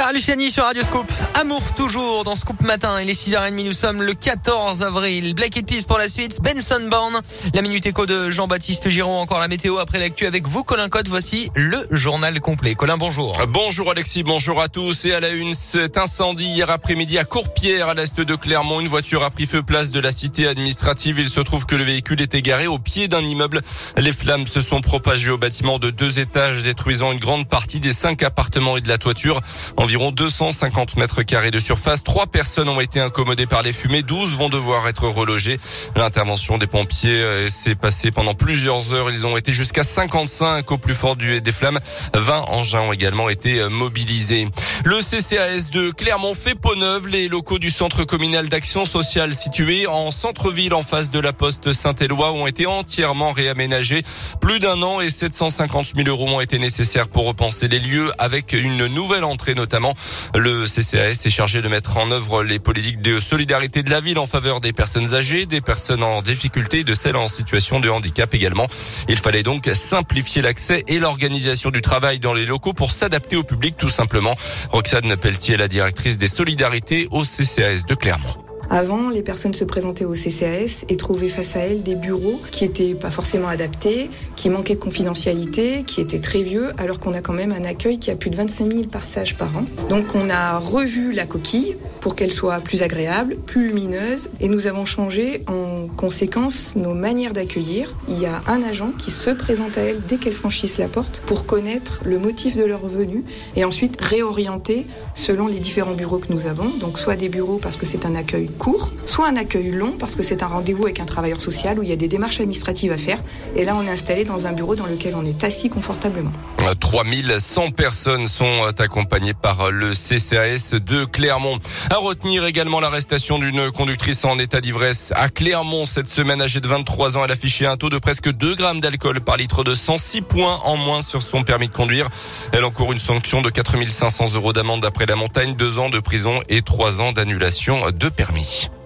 Clara 0.00 0.14
Luciani 0.14 0.50
sur 0.50 0.64
Radio 0.64 0.82
Scoop. 0.82 1.12
Amour 1.38 1.60
toujours 1.76 2.24
dans 2.24 2.34
Scoop 2.34 2.62
Matin. 2.62 3.02
Il 3.02 3.10
est 3.10 3.28
6h30. 3.28 3.66
Nous 3.66 3.74
sommes 3.74 4.00
le 4.00 4.14
14 4.14 4.80
avril. 4.82 5.34
Black 5.34 5.58
Eyed 5.58 5.66
Peas 5.66 5.84
pour 5.86 5.98
la 5.98 6.08
suite. 6.08 6.40
Benson 6.40 6.88
Bourne. 6.90 7.20
La 7.52 7.60
minute 7.60 7.84
écho 7.84 8.06
de 8.06 8.30
Jean-Baptiste 8.30 8.88
Giron. 8.88 9.20
Encore 9.20 9.40
la 9.40 9.48
météo 9.48 9.76
après 9.76 9.98
l'actu 9.98 10.24
avec 10.24 10.48
vous, 10.48 10.64
Colin 10.64 10.88
Cotte. 10.88 11.08
Voici 11.08 11.50
le 11.54 11.86
journal 11.90 12.40
complet. 12.40 12.74
Colin, 12.74 12.96
bonjour. 12.96 13.32
Bonjour 13.48 13.90
Alexis. 13.90 14.22
Bonjour 14.22 14.62
à 14.62 14.68
tous. 14.68 15.04
Et 15.04 15.12
à 15.12 15.20
la 15.20 15.28
une, 15.28 15.52
cet 15.52 15.98
incendie 15.98 16.46
hier 16.46 16.70
après-midi 16.70 17.18
à 17.18 17.24
Courpierre, 17.24 17.90
à 17.90 17.92
l'est 17.92 18.18
de 18.18 18.34
Clermont. 18.36 18.80
Une 18.80 18.88
voiture 18.88 19.22
a 19.22 19.28
pris 19.28 19.44
feu 19.44 19.62
place 19.62 19.90
de 19.90 20.00
la 20.00 20.12
cité 20.12 20.48
administrative. 20.48 21.18
Il 21.18 21.28
se 21.28 21.40
trouve 21.40 21.66
que 21.66 21.76
le 21.76 21.84
véhicule 21.84 22.22
était 22.22 22.40
garé 22.40 22.66
au 22.68 22.78
pied 22.78 23.06
d'un 23.06 23.20
immeuble. 23.20 23.60
Les 23.98 24.12
flammes 24.12 24.46
se 24.46 24.62
sont 24.62 24.80
propagées 24.80 25.30
au 25.30 25.36
bâtiment 25.36 25.78
de 25.78 25.90
deux 25.90 26.20
étages, 26.20 26.62
détruisant 26.62 27.12
une 27.12 27.20
grande 27.20 27.46
partie 27.46 27.80
des 27.80 27.92
cinq 27.92 28.22
appartements 28.22 28.78
et 28.78 28.80
de 28.80 28.88
la 28.88 28.96
toiture. 28.96 29.42
Environ 29.90 30.12
250 30.12 30.98
mètres 30.98 31.24
carrés 31.24 31.50
de 31.50 31.58
surface. 31.58 32.04
Trois 32.04 32.28
personnes 32.28 32.68
ont 32.68 32.80
été 32.80 33.00
incommodées 33.00 33.46
par 33.46 33.62
les 33.62 33.72
fumées. 33.72 34.02
12 34.02 34.36
vont 34.36 34.48
devoir 34.48 34.86
être 34.86 35.08
relogées. 35.08 35.58
L'intervention 35.96 36.58
des 36.58 36.68
pompiers 36.68 37.20
euh, 37.20 37.48
s'est 37.48 37.74
passée 37.74 38.12
pendant 38.12 38.34
plusieurs 38.34 38.92
heures. 38.92 39.10
Ils 39.10 39.26
ont 39.26 39.36
été 39.36 39.50
jusqu'à 39.50 39.82
55 39.82 40.70
au 40.70 40.78
plus 40.78 40.94
fort 40.94 41.16
du, 41.16 41.40
des 41.40 41.50
flammes. 41.50 41.80
20 42.14 42.38
engins 42.42 42.82
ont 42.82 42.92
également 42.92 43.28
été 43.30 43.58
euh, 43.58 43.68
mobilisés. 43.68 44.46
Le 44.84 44.98
CCAS 45.00 45.70
de 45.70 45.90
Clermont 45.90 46.34
fait 46.34 46.54
peau 46.54 46.74
neuve. 46.74 47.06
Les 47.06 47.28
locaux 47.28 47.58
du 47.58 47.68
centre 47.68 48.04
communal 48.04 48.48
d'action 48.48 48.86
sociale 48.86 49.34
situé 49.34 49.86
en 49.86 50.10
centre-ville 50.10 50.72
en 50.72 50.80
face 50.80 51.10
de 51.10 51.20
la 51.20 51.34
poste 51.34 51.74
Saint-Éloi 51.74 52.32
ont 52.32 52.46
été 52.46 52.64
entièrement 52.64 53.32
réaménagés. 53.32 54.02
Plus 54.40 54.58
d'un 54.58 54.80
an 54.80 55.02
et 55.02 55.10
750 55.10 55.92
000 55.94 56.08
euros 56.08 56.28
ont 56.28 56.40
été 56.40 56.58
nécessaires 56.58 57.08
pour 57.08 57.26
repenser 57.26 57.68
les 57.68 57.78
lieux 57.78 58.10
avec 58.18 58.54
une 58.54 58.86
nouvelle 58.86 59.24
entrée 59.24 59.54
notamment. 59.54 59.94
Le 60.34 60.64
CCAS 60.64 61.26
est 61.26 61.30
chargé 61.30 61.60
de 61.60 61.68
mettre 61.68 61.98
en 61.98 62.10
œuvre 62.10 62.42
les 62.42 62.58
politiques 62.58 63.02
de 63.02 63.20
solidarité 63.20 63.82
de 63.82 63.90
la 63.90 64.00
ville 64.00 64.18
en 64.18 64.26
faveur 64.26 64.62
des 64.62 64.72
personnes 64.72 65.12
âgées, 65.12 65.44
des 65.44 65.60
personnes 65.60 66.02
en 66.02 66.22
difficulté, 66.22 66.84
de 66.84 66.94
celles 66.94 67.16
en 67.16 67.28
situation 67.28 67.80
de 67.80 67.90
handicap 67.90 68.32
également. 68.32 68.66
Il 69.08 69.18
fallait 69.18 69.42
donc 69.42 69.68
simplifier 69.74 70.40
l'accès 70.40 70.84
et 70.88 70.98
l'organisation 70.98 71.68
du 71.68 71.82
travail 71.82 72.18
dans 72.18 72.32
les 72.32 72.46
locaux 72.46 72.72
pour 72.72 72.92
s'adapter 72.92 73.36
au 73.36 73.44
public 73.44 73.76
tout 73.76 73.90
simplement. 73.90 74.34
Roxane 74.70 75.16
Pelletier, 75.16 75.56
la 75.56 75.68
directrice 75.68 76.16
des 76.18 76.28
solidarités 76.28 77.08
au 77.10 77.22
CCAS 77.22 77.86
de 77.88 77.94
Clermont. 77.94 78.49
Avant, 78.72 79.10
les 79.10 79.22
personnes 79.22 79.52
se 79.52 79.64
présentaient 79.64 80.04
au 80.04 80.14
CCAS 80.14 80.84
et 80.88 80.96
trouvaient 80.96 81.28
face 81.28 81.56
à 81.56 81.58
elles 81.58 81.82
des 81.82 81.96
bureaux 81.96 82.40
qui 82.52 82.64
étaient 82.64 82.94
pas 82.94 83.10
forcément 83.10 83.48
adaptés, 83.48 84.06
qui 84.36 84.48
manquaient 84.48 84.76
de 84.76 84.80
confidentialité, 84.80 85.82
qui 85.82 86.00
étaient 86.00 86.20
très 86.20 86.42
vieux, 86.42 86.70
alors 86.78 87.00
qu'on 87.00 87.12
a 87.12 87.20
quand 87.20 87.32
même 87.32 87.50
un 87.50 87.64
accueil 87.64 87.98
qui 87.98 88.12
a 88.12 88.14
plus 88.14 88.30
de 88.30 88.36
25 88.36 88.72
000 88.72 88.82
passages 88.84 89.36
par 89.36 89.48
an. 89.56 89.64
Donc 89.88 90.04
on 90.14 90.30
a 90.30 90.58
revu 90.58 91.12
la 91.12 91.26
coquille 91.26 91.74
pour 92.00 92.14
qu'elle 92.14 92.32
soit 92.32 92.60
plus 92.60 92.82
agréable, 92.82 93.36
plus 93.44 93.66
lumineuse, 93.66 94.30
et 94.40 94.48
nous 94.48 94.68
avons 94.68 94.84
changé 94.84 95.40
en 95.48 95.88
conséquence 95.88 96.74
nos 96.76 96.94
manières 96.94 97.32
d'accueillir. 97.32 97.92
Il 98.08 98.20
y 98.20 98.26
a 98.26 98.38
un 98.46 98.62
agent 98.62 98.92
qui 98.96 99.10
se 99.10 99.30
présente 99.30 99.76
à 99.78 99.82
elles 99.82 100.00
dès 100.08 100.16
qu'elles 100.16 100.32
franchissent 100.32 100.78
la 100.78 100.88
porte 100.88 101.22
pour 101.26 101.44
connaître 101.44 102.02
le 102.04 102.20
motif 102.20 102.56
de 102.56 102.64
leur 102.64 102.86
venue 102.86 103.24
et 103.56 103.64
ensuite 103.64 104.00
réorienter 104.00 104.86
selon 105.14 105.48
les 105.48 105.58
différents 105.58 105.94
bureaux 105.94 106.18
que 106.18 106.32
nous 106.32 106.46
avons. 106.46 106.70
Donc 106.78 106.98
soit 106.98 107.16
des 107.16 107.28
bureaux 107.28 107.58
parce 107.60 107.76
que 107.76 107.84
c'est 107.84 108.06
un 108.06 108.14
accueil 108.14 108.48
court, 108.60 108.90
soit 109.06 109.26
un 109.26 109.36
accueil 109.36 109.72
long 109.72 109.94
parce 109.98 110.14
que 110.14 110.22
c'est 110.22 110.42
un 110.44 110.46
rendez-vous 110.46 110.84
avec 110.84 111.00
un 111.00 111.06
travailleur 111.06 111.40
social 111.40 111.78
où 111.78 111.82
il 111.82 111.88
y 111.88 111.92
a 111.92 111.96
des 111.96 112.08
démarches 112.08 112.38
administratives 112.40 112.92
à 112.92 112.98
faire. 112.98 113.18
Et 113.56 113.64
là, 113.64 113.74
on 113.74 113.82
est 113.84 113.90
installé 113.90 114.24
dans 114.24 114.46
un 114.46 114.52
bureau 114.52 114.76
dans 114.76 114.86
lequel 114.86 115.14
on 115.16 115.24
est 115.24 115.42
assis 115.42 115.70
confortablement. 115.70 116.30
3100 116.78 117.70
personnes 117.70 118.28
sont 118.28 118.70
accompagnées 118.78 119.34
par 119.34 119.70
le 119.70 119.92
CCAS 119.94 120.78
de 120.78 121.04
Clermont. 121.04 121.58
À 121.90 121.96
retenir 121.96 122.44
également 122.44 122.80
l'arrestation 122.80 123.38
d'une 123.38 123.72
conductrice 123.72 124.24
en 124.24 124.38
état 124.38 124.60
d'ivresse 124.60 125.12
à 125.16 125.30
Clermont 125.30 125.86
cette 125.86 126.08
semaine 126.08 126.42
âgée 126.42 126.60
de 126.60 126.68
23 126.68 127.16
ans. 127.16 127.24
Elle 127.24 127.32
affichait 127.32 127.66
un 127.66 127.78
taux 127.78 127.88
de 127.88 127.98
presque 127.98 128.30
2 128.30 128.54
grammes 128.54 128.80
d'alcool 128.80 129.20
par 129.20 129.38
litre 129.38 129.64
de 129.64 129.74
106 129.74 130.20
points 130.20 130.60
en 130.64 130.76
moins 130.76 131.00
sur 131.00 131.22
son 131.22 131.42
permis 131.42 131.68
de 131.68 131.72
conduire. 131.72 132.08
Elle 132.52 132.64
encourt 132.64 132.92
une 132.92 133.00
sanction 133.00 133.40
de 133.40 133.48
4500 133.48 134.34
euros 134.34 134.52
d'amende 134.52 134.82
d'après 134.82 135.06
la 135.06 135.16
montagne, 135.16 135.54
2 135.56 135.78
ans 135.78 135.88
de 135.88 135.98
prison 135.98 136.40
et 136.50 136.60
3 136.60 137.00
ans 137.00 137.12
d'annulation 137.12 137.90
de 137.90 138.08
permis. 138.10 138.49
Österreich. 138.50 138.79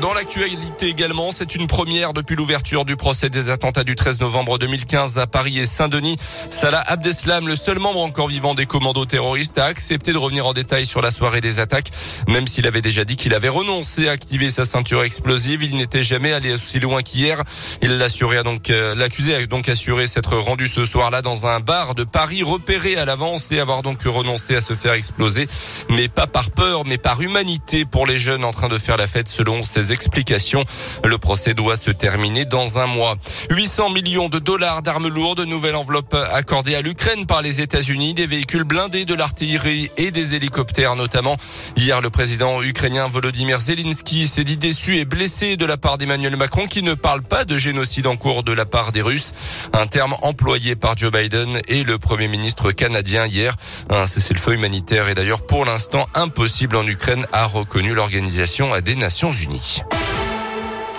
Dans 0.00 0.12
l'actualité 0.12 0.88
également, 0.88 1.30
c'est 1.30 1.54
une 1.54 1.66
première 1.66 2.12
depuis 2.12 2.36
l'ouverture 2.36 2.84
du 2.84 2.96
procès 2.96 3.30
des 3.30 3.48
attentats 3.48 3.84
du 3.84 3.94
13 3.94 4.20
novembre 4.20 4.58
2015 4.58 5.18
à 5.18 5.26
Paris 5.26 5.58
et 5.58 5.64
Saint-Denis. 5.64 6.18
Salah 6.50 6.82
Abdeslam, 6.86 7.48
le 7.48 7.56
seul 7.56 7.78
membre 7.78 8.00
encore 8.00 8.28
vivant 8.28 8.54
des 8.54 8.66
commandos 8.66 9.06
terroristes, 9.06 9.56
a 9.56 9.64
accepté 9.64 10.12
de 10.12 10.18
revenir 10.18 10.46
en 10.46 10.52
détail 10.52 10.84
sur 10.84 11.00
la 11.00 11.10
soirée 11.10 11.40
des 11.40 11.60
attaques, 11.60 11.90
même 12.28 12.46
s'il 12.46 12.66
avait 12.66 12.82
déjà 12.82 13.04
dit 13.04 13.16
qu'il 13.16 13.32
avait 13.32 13.48
renoncé 13.48 14.08
à 14.08 14.12
activer 14.12 14.50
sa 14.50 14.66
ceinture 14.66 15.02
explosive. 15.02 15.62
Il 15.62 15.76
n'était 15.76 16.02
jamais 16.02 16.32
allé 16.32 16.52
aussi 16.52 16.78
loin 16.78 17.02
qu'hier. 17.02 17.42
Il 17.80 17.96
l'assurait 17.96 18.42
donc, 18.42 18.68
euh, 18.68 18.94
l'accusé 18.94 19.34
a 19.34 19.46
donc 19.46 19.68
assuré 19.68 20.06
s'être 20.06 20.36
rendu 20.36 20.68
ce 20.68 20.84
soir-là 20.84 21.22
dans 21.22 21.46
un 21.46 21.60
bar 21.60 21.94
de 21.94 22.04
Paris 22.04 22.42
repéré 22.42 22.96
à 22.96 23.06
l'avance 23.06 23.50
et 23.50 23.60
avoir 23.60 23.82
donc 23.82 24.02
renoncé 24.02 24.56
à 24.56 24.60
se 24.60 24.74
faire 24.74 24.92
exploser, 24.92 25.46
mais 25.88 26.08
pas 26.08 26.26
par 26.26 26.50
peur, 26.50 26.84
mais 26.84 26.98
par 26.98 27.22
humanité 27.22 27.86
pour 27.86 28.06
les 28.06 28.18
jeunes 28.18 28.44
en 28.44 28.52
train 28.52 28.68
de 28.68 28.78
faire 28.78 28.98
la 28.98 29.06
fête 29.06 29.28
selon 29.28 29.62
ses 29.62 29.85
explications. 29.92 30.64
Le 31.04 31.18
procès 31.18 31.54
doit 31.54 31.76
se 31.76 31.90
terminer 31.90 32.44
dans 32.44 32.78
un 32.78 32.86
mois. 32.86 33.16
800 33.50 33.90
millions 33.90 34.28
de 34.28 34.38
dollars 34.38 34.82
d'armes 34.82 35.08
lourdes, 35.08 35.40
nouvelle 35.40 35.76
enveloppe 35.76 36.14
accordée 36.32 36.74
à 36.74 36.82
l'Ukraine 36.82 37.26
par 37.26 37.42
les 37.42 37.60
États-Unis, 37.60 38.14
des 38.14 38.26
véhicules 38.26 38.64
blindés, 38.64 39.04
de 39.04 39.14
l'artillerie 39.14 39.90
et 39.96 40.10
des 40.10 40.34
hélicoptères 40.34 40.96
notamment. 40.96 41.36
Hier, 41.76 42.00
le 42.00 42.10
président 42.10 42.62
ukrainien 42.62 43.08
Volodymyr 43.08 43.58
Zelensky 43.58 44.26
s'est 44.26 44.44
dit 44.44 44.56
déçu 44.56 44.96
et 44.98 45.04
blessé 45.04 45.56
de 45.56 45.64
la 45.64 45.76
part 45.76 45.98
d'Emmanuel 45.98 46.36
Macron 46.36 46.66
qui 46.66 46.82
ne 46.82 46.94
parle 46.94 47.22
pas 47.22 47.44
de 47.44 47.56
génocide 47.56 48.06
en 48.06 48.16
cours 48.16 48.42
de 48.42 48.52
la 48.52 48.64
part 48.64 48.92
des 48.92 49.02
Russes, 49.02 49.32
un 49.72 49.86
terme 49.86 50.14
employé 50.22 50.76
par 50.76 50.96
Joe 50.96 51.10
Biden 51.10 51.60
et 51.68 51.84
le 51.84 51.98
premier 51.98 52.28
ministre 52.28 52.72
canadien 52.72 53.26
hier. 53.26 53.54
Un 53.90 54.06
cessez-le-feu 54.06 54.54
humanitaire 54.54 55.08
est 55.08 55.14
d'ailleurs 55.14 55.46
pour 55.46 55.64
l'instant 55.64 56.06
impossible 56.14 56.76
en 56.76 56.86
Ukraine, 56.86 57.26
a 57.32 57.46
reconnu 57.46 57.94
l'Organisation 57.94 58.78
des 58.80 58.96
Nations 58.96 59.32
Unies. 59.32 59.75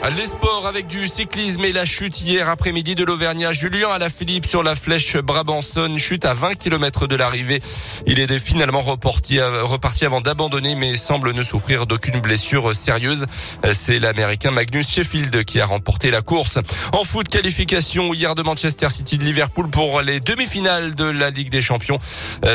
Les 0.04 0.26
sports 0.26 0.66
avec 0.68 0.88
du 0.88 1.06
cyclisme 1.06 1.66
et 1.66 1.72
la 1.74 1.84
chute 1.84 2.22
hier 2.22 2.48
après-midi 2.50 2.96
de 2.96 3.04
l'Auvergnat 3.04 3.52
Julien 3.52 3.90
à 3.90 3.98
la 3.98 4.10
Philippe 4.10 4.46
sur 4.46 4.64
la 4.64 4.76
flèche 4.76 5.18
Brabanson, 5.18 5.98
chute 5.98 6.24
à 6.24 6.34
20 6.34 6.56
km 6.56 7.08
de 7.08 7.16
l'arrivée. 7.16 7.62
Il 8.06 8.20
est 8.20 8.40
finalement 8.40 8.80
reparti, 8.80 9.42
reparti 9.42 10.06
avant 10.06 10.22
d'abandonner 10.22 10.76
mais 10.76 10.96
semble 10.96 11.34
ne 11.34 11.44
souffrir 11.44 11.88
d'aucune 11.88 12.22
blessure 12.22 12.74
sérieuse. 12.74 13.26
C'est 13.74 14.00
l'américain 14.00 14.52
Magnus 14.52 14.90
Sheffield 14.90 15.44
qui 15.44 15.60
a 15.60 15.66
remporté 15.66 16.10
la 16.10 16.22
course. 16.22 16.60
En 16.94 17.04
foot, 17.04 17.28
qualification 17.28 18.14
hier 18.14 18.34
de 18.34 18.44
Manchester 18.44 18.90
City 18.90 19.18
de 19.18 19.26
Liverpool 19.26 19.70
pour 19.70 20.02
les 20.02 20.20
demi-finales 20.20 20.96
de 20.96 21.06
la 21.06 21.32
Ligue 21.32 21.50
des 21.50 21.62
Champions. 21.62 22.00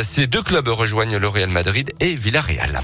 Ces 0.02 0.26
deux 0.26 0.42
clubs 0.42 0.68
rejoignent 0.68 1.18
le 1.18 1.28
Real 1.28 1.50
Madrid 1.50 1.92
et 2.00 2.14
Villarreal. 2.14 2.82